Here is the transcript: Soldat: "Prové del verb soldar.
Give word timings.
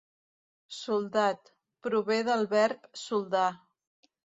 Soldat: 0.77 1.51
"Prové 1.89 2.19
del 2.31 2.49
verb 2.57 2.91
soldar. 3.05 3.47